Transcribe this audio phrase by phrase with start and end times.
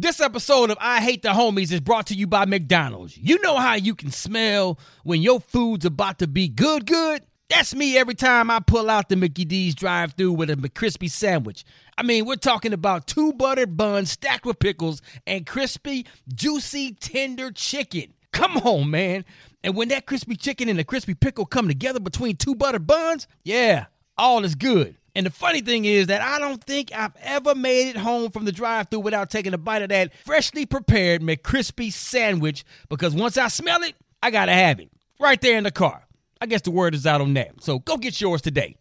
[0.00, 3.18] This episode of I Hate the Homies is brought to you by McDonald's.
[3.18, 7.24] You know how you can smell when your food's about to be good, good?
[7.48, 11.10] That's me every time I pull out the Mickey D's drive through with a McCrispy
[11.10, 11.64] sandwich.
[11.96, 17.50] I mean, we're talking about two buttered buns stacked with pickles and crispy, juicy, tender
[17.50, 18.14] chicken.
[18.30, 19.24] Come on, man.
[19.64, 23.26] And when that crispy chicken and the crispy pickle come together between two buttered buns,
[23.42, 23.86] yeah,
[24.16, 24.97] all is good.
[25.14, 28.44] And the funny thing is that I don't think I've ever made it home from
[28.44, 33.36] the drive through without taking a bite of that freshly prepared McCrispy sandwich because once
[33.36, 36.06] I smell it, I gotta have it right there in the car.
[36.40, 37.62] I guess the word is out on that.
[37.62, 38.76] So go get yours today.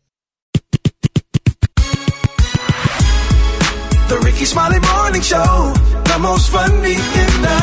[4.09, 5.73] The Rickey Smiley Morning Show,
[6.05, 7.59] the most funny in the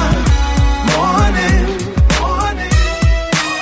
[0.93, 1.67] morning.
[2.21, 2.71] morning.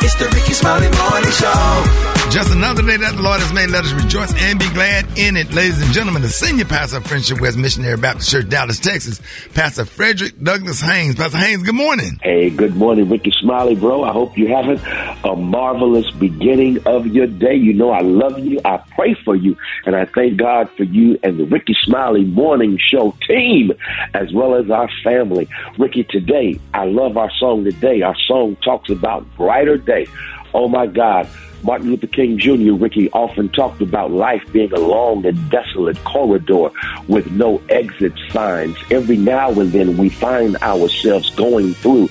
[0.02, 2.11] It's the Rickey Smiley Morning Show.
[2.32, 3.68] Just another day that the Lord has made.
[3.68, 5.52] Let us rejoice and be glad in it.
[5.52, 9.20] Ladies and gentlemen, the senior pastor of Friendship West Missionary Baptist Church, Dallas, Texas,
[9.52, 11.16] Pastor Frederick Douglass Haynes.
[11.16, 12.18] Pastor Haynes, good morning.
[12.22, 14.04] Hey, good morning, Rickey Smiley, bro.
[14.04, 14.80] I hope you're having
[15.24, 17.54] a marvelous beginning of your day.
[17.54, 18.62] You know I love you.
[18.64, 19.54] I pray for you.
[19.84, 23.72] And I thank God for you and the Rickey Smiley Morning Show team,
[24.14, 25.50] as well as our family.
[25.76, 28.00] Ricky, today, I love our song today.
[28.00, 30.06] Our song talks about brighter day.
[30.54, 31.28] Oh my God.
[31.62, 36.70] Martin Luther King Jr., Ricky, often talked about life being a long and desolate corridor
[37.08, 38.76] with no exit signs.
[38.90, 42.08] Every now and then we find ourselves going through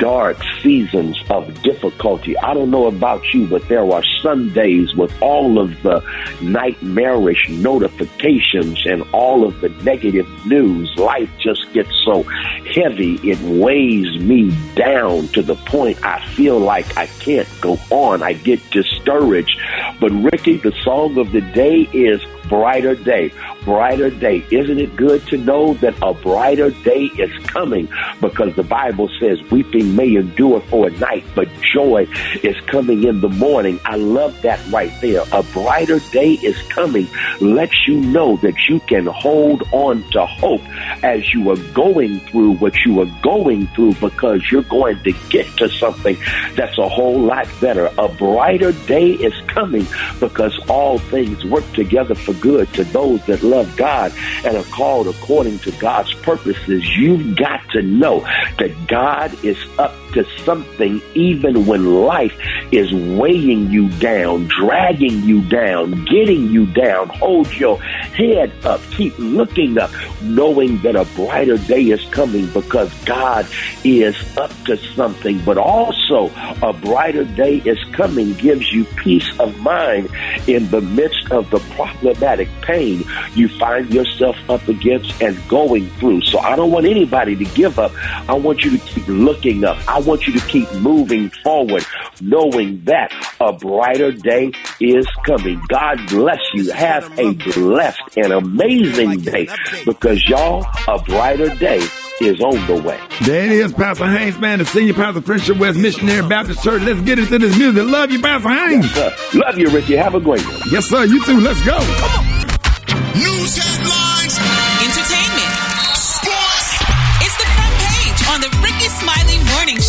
[0.00, 2.36] dark seasons of difficulty.
[2.38, 6.02] I don't know about you, but there are some days with all of the
[6.40, 14.18] nightmarish notifications and all of the negative news, life just gets so heavy, it weighs
[14.20, 18.22] me down to the point I feel like I can't go on.
[18.22, 19.60] I get discouraged.
[20.00, 23.32] But Ricky, the song of the day is brighter day,
[23.64, 24.44] brighter day.
[24.50, 27.88] Isn't it good to know that a brighter day is coming?
[28.20, 32.06] Because the Bible says weeping may endure for a night, but joy
[32.42, 33.80] is coming in the morning.
[33.84, 35.22] I love that right there.
[35.32, 37.08] A brighter day is coming.
[37.40, 40.62] Lets you know that you can hold on to hope
[41.02, 45.46] as you are going through what you are going through because you're going to get
[45.58, 46.16] to something
[46.54, 47.90] that's a whole lot better.
[47.98, 49.86] A brighter day is coming
[50.18, 54.12] because all things work together for good to those that love God
[54.44, 56.96] and are called according to God's purposes.
[56.96, 58.20] You've got to know
[58.58, 62.36] that God is up to something even when life
[62.72, 67.08] is weighing you down, dragging you down, getting you down.
[67.08, 68.80] Hold your head up.
[68.90, 69.90] Keep looking up,
[70.22, 73.46] knowing that a brighter day is coming because God
[73.84, 75.40] is up to something.
[75.44, 76.30] But also,
[76.62, 80.10] a brighter day is coming gives you peace of mind
[80.46, 83.04] in the midst of the problematic pain
[83.40, 86.20] you find yourself up against and going through.
[86.22, 87.92] So I don't want anybody to give up.
[88.28, 89.78] I want you to keep looking up.
[89.88, 91.84] I want you to keep moving forward,
[92.20, 95.60] knowing that a brighter day is coming.
[95.68, 96.70] God bless you.
[96.72, 99.48] Have a blessed and amazing day
[99.86, 101.80] because y'all, a brighter day
[102.20, 103.00] is on the way.
[103.22, 106.82] There it is, Pastor Haynes, man, the senior pastor, of Friendship West Missionary Baptist Church.
[106.82, 107.84] Let's get into this music.
[107.86, 108.94] Love you, Pastor Haynes.
[108.94, 109.96] Yes, Love you, Ricky.
[109.96, 110.60] Have a great one.
[110.70, 111.04] Yes, sir.
[111.04, 111.40] You too.
[111.40, 111.78] Let's go.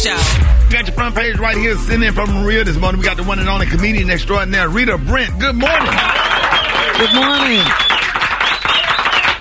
[0.01, 0.17] Show.
[0.71, 2.99] Got your front page right here, sitting in from Maria this morning.
[2.99, 5.39] We got the one and only comedian extraordinaire, Rita Brent.
[5.39, 5.93] Good morning.
[6.97, 7.61] Good morning.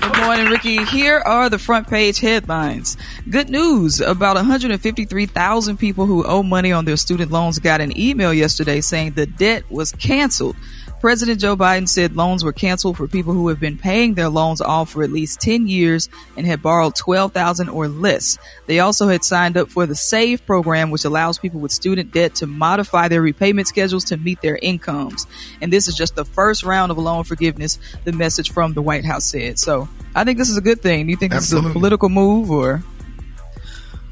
[0.03, 0.85] Good morning, Ricky.
[0.85, 2.99] Here are the front page headlines.
[3.31, 4.03] Good news.
[4.03, 9.13] About 153,000 people who owe money on their student loans got an email yesterday saying
[9.13, 10.57] the debt was canceled.
[11.01, 14.61] President Joe Biden said loans were canceled for people who have been paying their loans
[14.61, 18.37] off for at least 10 years and had borrowed 12,000 or less.
[18.67, 22.35] They also had signed up for the SAVE program, which allows people with student debt
[22.37, 25.27] to modify their repayment schedules to meet their incomes.
[25.63, 29.07] And this is just the first round of loan forgiveness, the message from the White
[29.07, 29.59] House said.
[29.59, 31.07] So I think this is a good thing.
[31.07, 32.83] Do you think this is a political move or?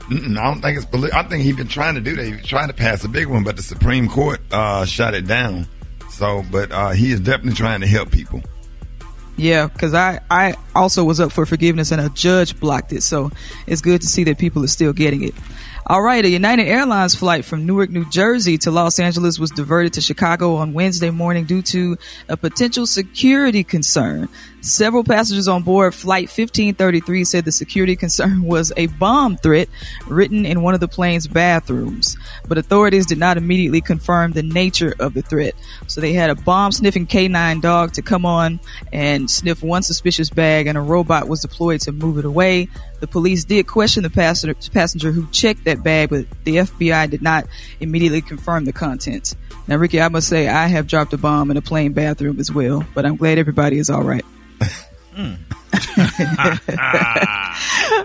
[0.08, 1.12] Mm-mm, I don't think it's.
[1.12, 2.24] I think he's been trying to do that.
[2.24, 5.26] He was trying to pass a big one, but the Supreme Court uh, shut it
[5.26, 5.66] down.
[6.18, 8.42] So, but uh, he is definitely trying to help people.
[9.36, 13.04] Yeah, because I, I also was up for forgiveness and a judge blocked it.
[13.04, 13.30] So
[13.68, 15.34] it's good to see that people are still getting it.
[15.90, 19.94] All right, a United Airlines flight from Newark, New Jersey to Los Angeles was diverted
[19.94, 21.96] to Chicago on Wednesday morning due to
[22.28, 24.28] a potential security concern.
[24.60, 29.70] Several passengers on board Flight 1533 said the security concern was a bomb threat
[30.06, 34.94] written in one of the plane's bathrooms, but authorities did not immediately confirm the nature
[34.98, 35.54] of the threat.
[35.86, 38.60] So they had a bomb sniffing K9 dog to come on
[38.92, 42.68] and sniff one suspicious bag, and a robot was deployed to move it away.
[43.00, 47.22] The police did question the passenger, passenger who checked that bag, but the FBI did
[47.22, 47.46] not
[47.80, 49.36] immediately confirm the contents.
[49.66, 52.50] Now, Ricky, I must say I have dropped a bomb in a plane bathroom as
[52.50, 54.24] well, but I'm glad everybody is all right.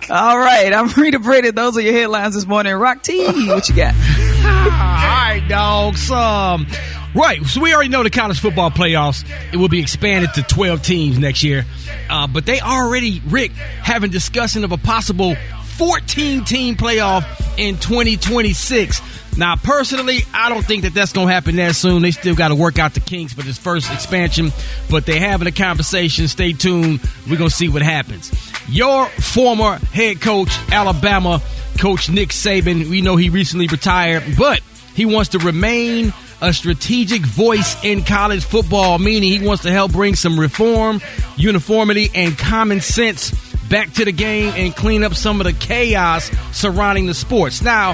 [0.10, 1.56] all right, I'm Rita Brent.
[1.56, 2.74] Those are your headlines this morning.
[2.74, 3.94] Rock T, what you got?
[4.44, 6.10] All right, dogs.
[6.12, 6.68] Um,
[7.16, 7.44] right.
[7.46, 9.26] So we already know the college football playoffs.
[9.52, 11.66] It will be expanded to 12 teams next year.
[12.10, 15.36] Uh, but they already, Rick, having discussion of a possible
[15.78, 17.26] 14 team playoff
[17.58, 19.02] in 2026.
[19.38, 22.04] Now, personally, I don't think that that's going to happen that soon.
[22.04, 24.52] They still got to work out the kinks for this first expansion,
[24.92, 26.28] but they're having a conversation.
[26.28, 27.00] Stay tuned.
[27.28, 28.32] We're going to see what happens.
[28.70, 31.42] Your former head coach, Alabama,
[31.80, 34.62] Coach Nick Saban, we know he recently retired, but
[34.94, 36.14] he wants to remain
[36.44, 41.00] a strategic voice in college football, meaning he wants to help bring some reform,
[41.38, 43.32] uniformity, and common sense
[43.70, 47.62] back to the game and clean up some of the chaos surrounding the sports.
[47.62, 47.94] Now,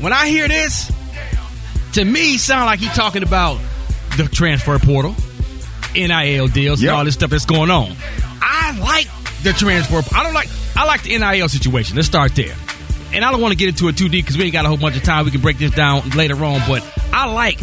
[0.00, 0.90] when I hear this,
[1.92, 3.58] to me, sound like he's talking about
[4.16, 5.14] the transfer portal,
[5.94, 6.88] NIL deals, Yep.
[6.90, 7.94] and all this stuff that's going on.
[8.40, 9.08] I like
[9.42, 10.02] the transfer.
[10.16, 10.48] I don't like.
[10.76, 11.96] I like the NIL situation.
[11.96, 12.54] Let's start there.
[13.12, 14.68] And I don't want to get into it too deep because we ain't got a
[14.68, 15.24] whole bunch of time.
[15.24, 16.60] We can break this down later on.
[16.68, 16.82] But
[17.12, 17.58] I like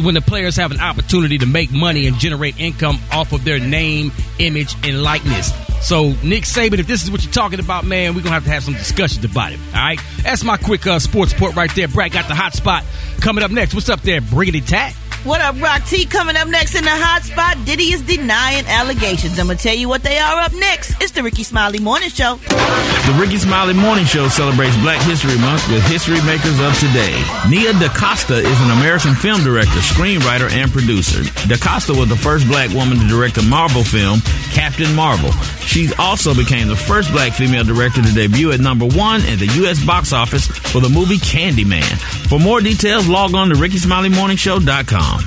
[0.00, 3.58] when the players have an opportunity to make money and generate income off of their
[3.58, 5.52] name, image, and likeness.
[5.86, 8.44] So, Nick Saban, if this is what you're talking about, man, we're going to have
[8.44, 9.60] to have some discussions about it.
[9.68, 10.00] All right?
[10.22, 11.86] That's my quick uh, sports report right there.
[11.86, 12.84] Brat got the hot spot
[13.20, 13.74] coming up next.
[13.74, 14.20] What's up there?
[14.20, 14.94] Briggity Tat?
[15.26, 16.06] What up, Rock T?
[16.06, 19.40] Coming up next in the hot spot, Diddy is denying allegations.
[19.40, 21.02] I'm gonna tell you what they are up next.
[21.02, 22.36] It's the Rickey Smiley Morning Show.
[22.46, 27.10] The Rickey Smiley Morning Show celebrates Black History Month with history makers of today.
[27.50, 31.26] Nia DaCosta is an American film director, screenwriter, and producer.
[31.50, 34.20] DaCosta was the first black woman to direct a Marvel film,
[34.54, 35.32] Captain Marvel.
[35.66, 39.50] She also became the first black female director to debut at number one at the
[39.66, 39.84] U.S.
[39.84, 42.25] box office for the movie Candyman.
[42.28, 45.20] For more details, log on to RickySmileyMorningShow.com.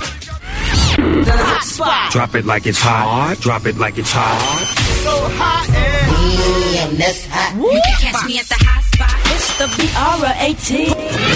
[1.24, 2.12] The hot spot.
[2.12, 3.38] Drop it like it's hot.
[3.40, 4.38] Drop it like it's hot.
[5.04, 7.56] So hot and yeah, that's hot.
[7.56, 7.72] Woo.
[7.72, 9.16] You can catch me at the hot spot.
[9.34, 10.88] It's the B-R-A-T.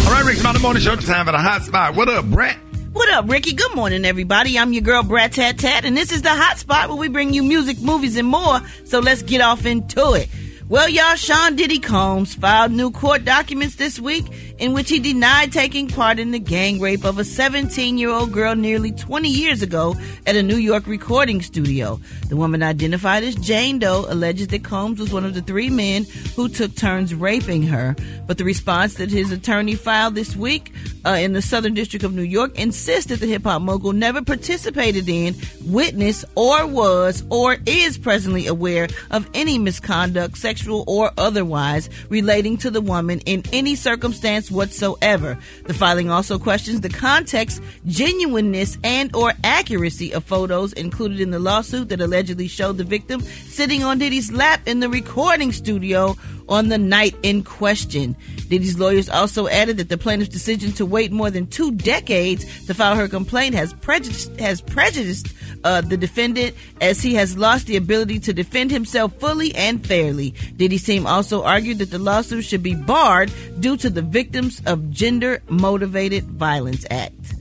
[0.06, 0.98] All right, Rick, Smiley Morning Show.
[0.98, 1.96] Time for the hot spot.
[1.96, 2.58] What up, Brat?
[2.92, 3.54] What up, Ricky?
[3.54, 4.60] Good morning, everybody.
[4.60, 7.34] I'm your girl, Brat Tat Tat, and this is the hot spot where we bring
[7.34, 8.60] you music, movies, and more.
[8.84, 10.28] So let's get off into it.
[10.70, 15.52] Well, y'all, Sean Diddy Combs filed new court documents this week in which he denied
[15.52, 19.62] taking part in the gang rape of a 17 year old girl nearly 20 years
[19.62, 19.94] ago
[20.26, 22.00] at a New York recording studio.
[22.30, 26.06] The woman identified as Jane Doe alleges that Combs was one of the three men
[26.38, 27.94] who took turns raping her.
[28.26, 30.72] But the response that his attorney filed this week
[31.06, 34.22] uh, in the Southern District of New York insists that the hip hop mogul never
[34.22, 35.36] participated in,
[35.66, 42.72] witnessed, or was, or is presently aware of any misconduct, sexual or otherwise, relating to
[42.72, 45.38] the woman in any circumstance whatsoever.
[45.66, 51.40] The filing also questions the context, genuineness, and or accuracy of photos included in the
[51.40, 56.16] lawsuit that allegedly showed the victim sitting on Diddy's lap in the recording studio
[56.54, 58.16] on the night in question.
[58.48, 62.74] Diddy's lawyers also added that the plaintiff's decision to wait more than two decades to
[62.74, 65.28] file her complaint has prejudiced has prejudiced
[65.64, 70.32] uh, the defendant as he has lost the ability to defend himself fully and fairly.
[70.56, 74.92] Diddy's team also argued that the lawsuit should be barred due to the Victims of
[74.92, 77.36] Gender Motivated Violence Act.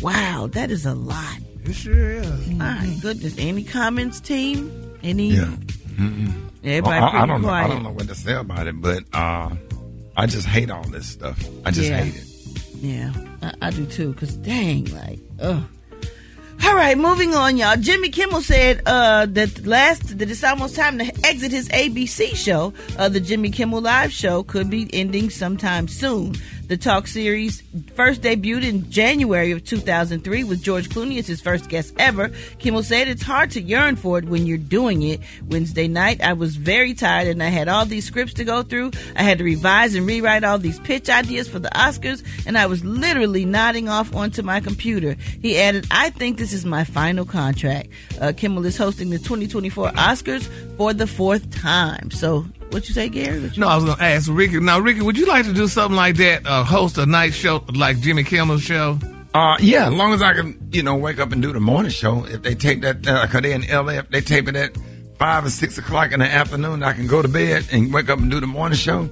[0.00, 1.38] Wow, that is a lot.
[1.64, 2.50] It sure is.
[2.50, 3.36] My goodness.
[3.38, 4.98] Any comments, team?
[5.02, 5.30] Any?
[5.30, 5.56] Yeah.
[6.64, 7.48] Everybody Well, I, I don't know.
[7.48, 9.50] I don't know what to say about it, but uh,
[10.16, 11.38] I just hate all this stuff.
[11.64, 12.02] I just Yeah.
[12.02, 12.28] hate it.
[12.76, 14.12] Yeah, I, I do too.
[14.14, 15.62] Cause dang, like, ugh.
[16.64, 17.76] All right, moving on, y'all.
[17.76, 22.72] Jimmy Kimmel said uh, that last that it's almost time to exit his ABC show.
[22.96, 26.36] Uh, the Jimmy Kimmel Live show could be ending sometime soon.
[26.68, 27.62] The talk series
[27.94, 32.30] first debuted in January of 2003 with George Clooney as his first guest ever.
[32.58, 35.20] Kimmel said it's hard to yearn for it when you're doing it.
[35.48, 38.92] Wednesday night, I was very tired and I had all these scripts to go through.
[39.16, 42.66] I had to revise and rewrite all these pitch ideas for the Oscars, and I
[42.66, 45.14] was literally nodding off onto my computer.
[45.42, 47.88] He added, I think this is my final contract.
[48.20, 52.10] Uh, Kimmel is hosting the 2024 Oscars for the fourth time.
[52.10, 53.38] So, what you say, Gary?
[53.40, 54.58] You No, I was going to ask Ricky.
[54.60, 56.46] Now, Ricky, would you like to do something like that?
[56.46, 58.98] Uh, host a night show like Jimmy Kimmel's show?
[59.34, 61.90] Uh, yeah, as long as I can, you know, wake up and do the morning
[61.90, 62.24] show.
[62.26, 64.76] If they tape that, uh, cause they in LA, if they tape it at
[65.18, 68.18] five or six o'clock in the afternoon, I can go to bed and wake up
[68.18, 69.08] and do the morning show.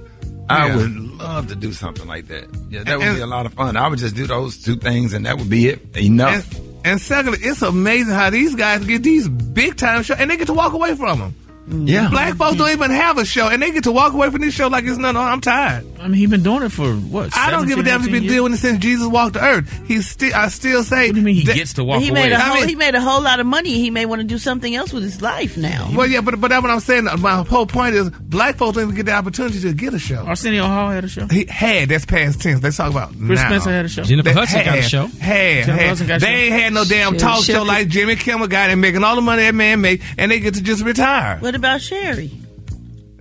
[0.49, 0.75] I Yeah.
[0.75, 2.45] would love to do something like that.
[2.69, 3.77] Yeah, that would be a lot of fun.
[3.77, 5.95] I would just do those two things and that would be it.
[5.97, 6.51] Enough.
[6.57, 10.37] And, and secondly, it's amazing how these guys get these big time shows and they
[10.37, 11.35] get to walk away from them.
[11.67, 12.09] Yeah.
[12.09, 14.53] Black folks don't even have a show, and they get to walk away from this
[14.53, 15.17] show like it's nothing.
[15.17, 15.85] I'm tired.
[16.01, 17.35] I mean, he's been doing it for what?
[17.37, 18.35] I don't give a damn if he's 18 been years?
[18.35, 19.87] doing it since Jesus walked the earth.
[19.87, 20.33] He's still.
[20.33, 21.07] I still say.
[21.07, 23.01] What do you mean he gets to walk he made a whole he made a
[23.01, 23.73] whole lot of money.
[23.73, 25.89] He may want to do something else with his life now.
[25.95, 27.05] Well, yeah, but but that's what I'm saying.
[27.19, 30.25] My whole point is, black folks don't even get the opportunity to get a show.
[30.25, 31.27] Arsenio Hall had a show.
[31.27, 31.89] He had.
[31.89, 32.63] That's past tense.
[32.63, 33.47] Let's talk about Chris now.
[33.49, 34.03] Spencer had a show.
[34.03, 35.05] Jennifer They Hudson got a show.
[35.07, 36.07] Had, Jennifer had.
[36.07, 36.27] Got a They show.
[36.31, 37.55] ain't had no damn Shit, talk shit.
[37.55, 40.39] show like Jimmy Kimmel got and making all the money that man made, and they
[40.39, 41.37] get to just retire.
[41.39, 42.31] What about Sherri?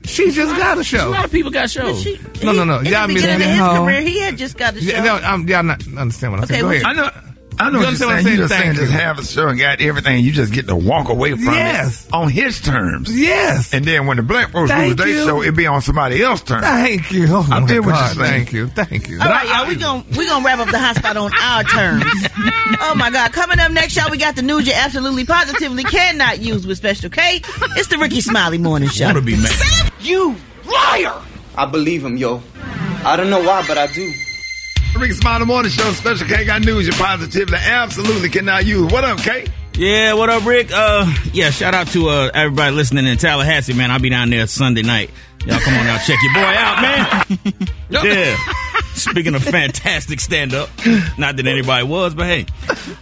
[0.04, 1.08] She just got a show.
[1.08, 2.02] A lot of people got shows.
[2.02, 2.78] She, No, no, no.
[2.78, 3.84] In Y'all the miss beginning of his No.
[3.84, 4.86] career, he had just got a show.
[4.90, 6.62] Yeah, no, I'm, y'all not understand what I'm Okay, saying.
[6.64, 6.84] Go ahead.
[6.84, 7.10] I know.
[7.58, 8.26] I know You what you're understand what saying.
[8.36, 8.62] I'm You saying?
[8.62, 10.24] saying just have a show and got everything.
[10.24, 12.06] You just get to walk away from Yes.
[12.06, 13.14] it on his terms.
[13.14, 13.74] Yes.
[13.74, 16.46] And then when the black folks Thank lose their show, it be on somebody else's
[16.46, 16.64] terms.
[16.64, 17.26] Thank you.
[17.28, 18.16] Oh, I my feel what God.
[18.16, 18.46] you're saying.
[18.46, 18.66] Thank you.
[18.68, 19.20] Thank you.
[19.20, 19.68] All right, y'all.
[19.68, 22.04] We gonna we gonna wrap up the hot spot on our terms.
[22.80, 23.30] oh my God!
[23.34, 27.10] Coming up next, y'all, we got the news you absolutely positively cannot use with Special
[27.10, 27.42] K.
[27.76, 29.04] It's the Rickey Smiley Morning Show.
[29.04, 29.89] Want to be mad?
[30.00, 31.20] You liar!
[31.56, 32.42] I believe him, yo.
[33.04, 34.12] I don't know why, but I do.
[34.98, 38.90] Rickey Smiley Morning Show, Special K got news You're positively absolutely cannot use.
[38.92, 39.46] What up, K?
[39.74, 40.70] Yeah, what up, Rick?
[40.72, 43.90] Uh, yeah, shout out to uh, everybody listening in Tallahassee, man.
[43.90, 45.10] I'll be down there Sunday night.
[45.46, 47.54] Y'all come on out, check your boy out, man.
[48.04, 48.36] yeah.
[49.00, 50.68] Speaking of fantastic stand up,
[51.18, 52.46] not that anybody was, but hey.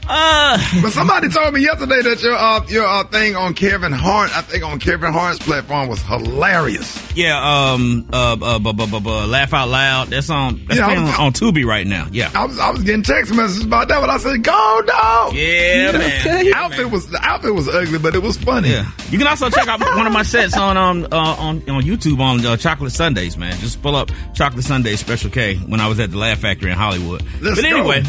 [0.09, 4.35] Uh, But somebody told me yesterday that your uh, your uh, thing on Kevin Hart,
[4.37, 6.97] I think on Kevin Hart's platform was hilarious.
[7.17, 7.39] yeah,
[7.73, 10.09] um, uh, uh, bu- bu- bu- bu- laugh out loud.
[10.09, 12.07] That's on, that's Yeah, playing I'm- on, on Tubi right now.
[12.11, 12.31] Yeah.
[12.35, 15.93] I was I was getting text messages about that, but I said, "Go dog!" Yeah,
[15.93, 16.45] man.
[16.45, 18.71] The outfit was the outfit was ugly, but it was funny.
[18.71, 21.83] Yeah, you can also check out one of my sets on um uh, on on
[21.83, 23.59] YouTube on uh, Chocolate Sundays, man.
[23.59, 26.77] Just pull up Chocolate Sundays Special K when I was at the Laugh Factory in
[26.77, 27.23] Hollywood.
[27.41, 28.03] Let's but anyway,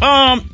[0.00, 0.48] um,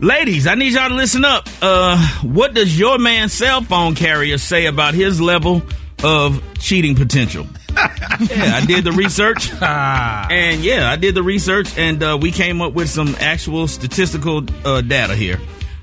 [0.00, 1.48] ladies, I need y'all to listen up.
[1.60, 5.62] Uh, what does your man's cell phone carrier say about his level
[6.02, 7.46] of cheating potential?
[7.76, 12.60] yeah, I did the research, and yeah, I did the research, and uh, we came
[12.60, 15.38] up with some actual statistical uh, data here.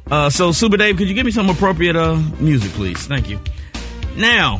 [0.10, 3.06] Uh, so, Super Dave, could you give me some appropriate uh, music, please?
[3.08, 3.40] Thank you.
[4.16, 4.60] Now,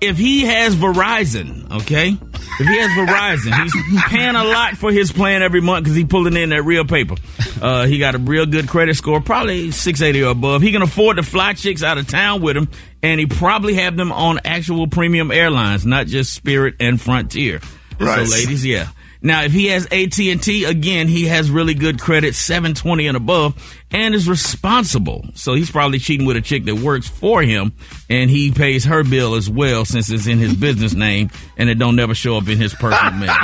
[0.00, 2.16] if he has Verizon, okay,
[2.60, 6.06] if he has Verizon, he's paying a lot for his plan every month because he's
[6.06, 7.14] pulling in that real paper.
[7.60, 10.62] Uh, he got a real good credit score, probably 680 or above.
[10.62, 12.68] He can afford to fly chicks out of town with him,
[13.02, 17.60] and he probably have them on actual premium airlines, not just Spirit and Frontier.
[17.98, 18.26] Right.
[18.26, 18.88] So, ladies, yeah.
[19.22, 23.16] Now, if he has AT and T, again, he has really good credit, 720 and
[23.16, 25.24] above, and is responsible.
[25.34, 27.72] So he's probably cheating with a chick that works for him,
[28.10, 31.78] and he pays her bill as well, since it's in his business name, and it
[31.78, 33.34] don't never show up in his personal mail.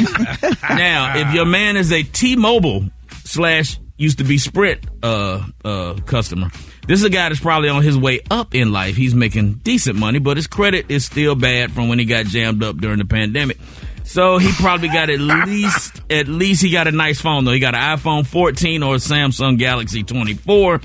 [0.70, 2.86] now, if your man is a T-Mobile
[3.24, 6.48] slash used to be Sprint uh, uh, customer,
[6.86, 8.96] this is a guy that's probably on his way up in life.
[8.96, 12.62] He's making decent money, but his credit is still bad from when he got jammed
[12.62, 13.58] up during the pandemic.
[14.08, 17.52] So he probably got at least at least he got a nice phone though.
[17.52, 20.80] He got an iPhone 14 or a Samsung Galaxy 24,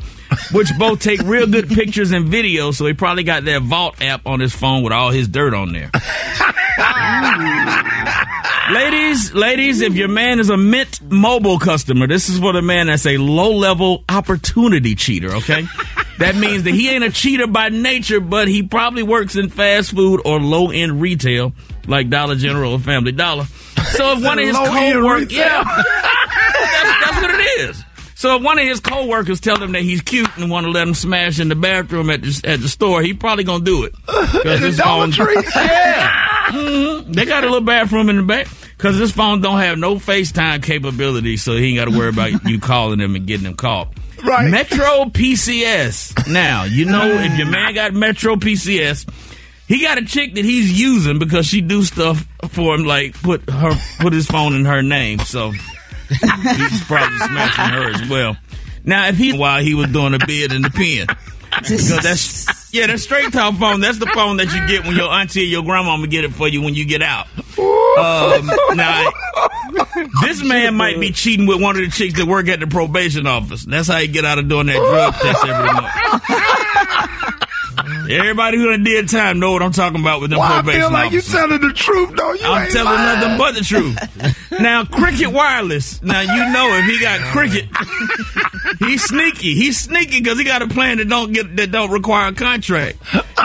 [0.52, 2.76] which both take real good pictures and videos.
[2.76, 5.72] So he probably got that Vault app on his phone with all his dirt on
[5.72, 5.90] there.
[8.74, 12.88] ladies, ladies, if your man is a Mint Mobile customer, this is for the man
[12.88, 15.34] that's a low level opportunity cheater.
[15.36, 15.66] Okay.
[16.20, 19.92] That means that he ain't a cheater by nature, but he probably works in fast
[19.92, 21.54] food or low end retail
[21.88, 23.46] like Dollar General or Family Dollar.
[23.92, 27.84] So if one of his co-workers, yeah, that's, that's what it is.
[28.16, 30.88] So if one of his co-workers tell him that he's cute and want to let
[30.88, 33.94] him smash in the bathroom at the, at the store, he probably gonna do it.
[34.08, 35.12] 'Cause the his phone-
[35.56, 37.14] yeah, Mhm.
[37.14, 38.48] they got a little bathroom in the back
[38.78, 42.46] because this phone don't have no FaceTime capability, so he ain't got to worry about
[42.46, 43.90] you calling him and getting him caught.
[44.24, 44.50] Right.
[44.50, 46.32] Metro PCS.
[46.32, 49.06] Now you know if your man got Metro PCS.
[49.74, 53.50] He got a chick that he's using because she do stuff for him, like put
[53.50, 55.18] her put his phone in her name.
[55.18, 58.38] So he's probably smashing her as well.
[58.86, 61.08] Now, if he while he was doing a bid in the pen,
[61.58, 63.80] because that's yeah, that straight talk phone.
[63.80, 66.48] That's the phone that you get when your auntie or your grandmama get it for
[66.48, 67.26] you when you get out.
[67.58, 69.12] Um, now,
[70.22, 73.26] this man might be cheating with one of the chicks that work at the probation
[73.26, 73.66] office.
[73.66, 76.83] That's how he get out of doing that drug test every month.
[78.20, 80.92] Everybody who done did time know what I'm talking about with them Well, I feel
[80.92, 81.34] like you officers.
[81.34, 82.34] telling the truth, though.
[82.34, 83.20] You I'm ain't telling lying.
[83.20, 84.52] nothing but the truth.
[84.62, 86.02] now, Cricket Wireless.
[86.02, 87.66] Now you know if he got Cricket,
[88.80, 89.56] he's sneaky.
[89.56, 92.98] He's sneaky because he got a plan that don't get that don't require a contract.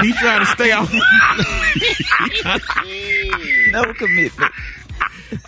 [0.03, 0.93] He's trying to stay off.
[3.71, 4.53] No commitment.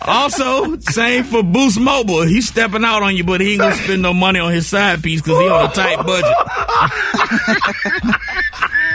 [0.03, 2.21] Also, same for Boost Mobile.
[2.21, 5.01] He's stepping out on you, but he ain't gonna spend no money on his side
[5.01, 6.35] piece because he on a tight budget.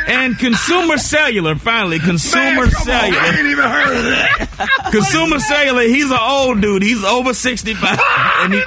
[0.06, 3.20] And Consumer Cellular, finally, Consumer Man, come on, Cellular.
[3.20, 4.88] I ain't even heard of that.
[4.92, 6.82] Consumer Cellular, he's an old dude.
[6.82, 7.98] He's over 65.
[8.40, 8.62] And he,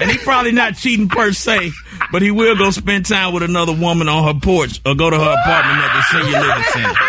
[0.00, 1.70] and he probably not cheating per se,
[2.10, 5.16] but he will go spend time with another woman on her porch or go to
[5.18, 7.00] her apartment at the senior living center.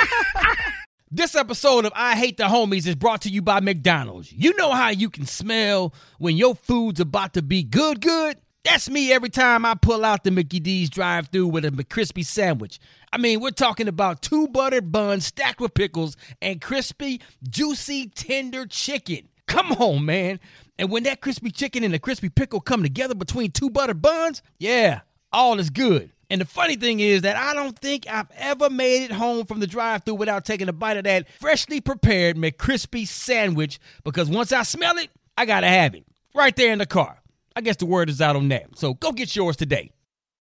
[1.11, 4.31] This episode of I Hate the Homies is brought to you by McDonald's.
[4.33, 8.37] You know how you can smell when your food's about to be good, good?
[8.65, 12.25] That's me every time I pull out the Mickey D's drive through with a McCrispy
[12.25, 12.79] sandwich.
[13.13, 18.65] I mean, we're talking about two buttered buns stacked with pickles and crispy, juicy, tender
[18.65, 19.29] chicken.
[19.45, 20.39] Come on, man.
[20.79, 24.41] And when that crispy chicken and the crispy pickle come together between two buttered buns,
[24.57, 26.09] yeah, all is good.
[26.31, 29.59] And the funny thing is that I don't think I've ever made it home from
[29.59, 34.51] the drive through without taking a bite of that freshly prepared McCrispy sandwich because once
[34.51, 36.03] I smell it, I gotta have it
[36.33, 37.21] right there in the car.
[37.55, 38.77] I guess the word is out on that.
[38.77, 39.91] So go get yours today.